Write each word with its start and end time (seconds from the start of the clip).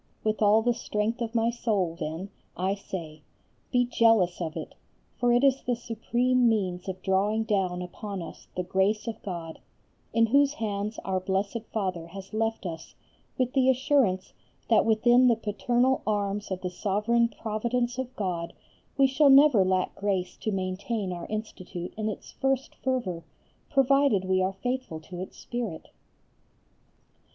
With 0.23 0.41
all 0.41 0.63
the 0.63 0.73
strength 0.73 1.21
of 1.21 1.35
my 1.35 1.51
soul 1.51 1.95
then 1.95 2.31
I 2.57 2.73
say: 2.73 3.21
Be 3.71 3.85
jealous 3.85 4.41
of 4.41 4.57
it, 4.57 4.73
for 5.19 5.31
it 5.31 5.43
is 5.43 5.61
the 5.61 5.75
supreme 5.75 6.49
means 6.49 6.89
of 6.89 7.03
drawing 7.03 7.43
down 7.43 7.83
upon 7.83 8.19
us 8.23 8.47
the 8.55 8.63
grace 8.63 9.05
of 9.07 9.21
God, 9.21 9.59
in 10.11 10.25
whose 10.25 10.53
hands 10.53 10.97
Our 11.05 11.19
Blessed 11.19 11.61
Father 11.71 12.07
has 12.07 12.33
left 12.33 12.65
us 12.65 12.95
with 13.37 13.53
the 13.53 13.69
assurance 13.69 14.33
that 14.71 14.85
within 14.87 15.27
the 15.27 15.35
paternal 15.35 16.01
Arms 16.07 16.49
of 16.49 16.61
the 16.61 16.71
sovereign 16.71 17.27
Providence 17.27 17.99
of 17.99 18.15
God 18.15 18.53
we 18.97 19.05
shall 19.05 19.29
never 19.29 19.63
lack 19.63 19.93
grace 19.93 20.35
to 20.37 20.51
maintain 20.51 21.13
our 21.13 21.27
Institute 21.27 21.93
in 21.95 22.09
its 22.09 22.31
first 22.31 22.73
fervour, 22.73 23.23
provided 23.69 24.25
we 24.25 24.41
are 24.41 24.53
faithful 24.53 24.99
to 25.01 25.19
its 25.19 25.37
spirit. 25.37 25.89